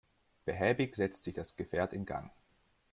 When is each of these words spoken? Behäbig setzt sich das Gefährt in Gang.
Behäbig 0.45 0.95
setzt 0.95 1.25
sich 1.25 1.35
das 1.35 1.55
Gefährt 1.57 1.93
in 1.93 2.07
Gang. 2.07 2.31